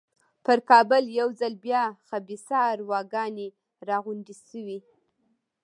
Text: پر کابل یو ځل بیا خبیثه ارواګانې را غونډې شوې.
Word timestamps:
پر 0.45 0.57
کابل 0.69 1.03
یو 1.19 1.27
ځل 1.39 1.53
بیا 1.65 1.83
خبیثه 2.09 2.57
ارواګانې 2.73 3.47
را 3.87 3.97
غونډې 4.05 4.35
شوې. 4.49 4.79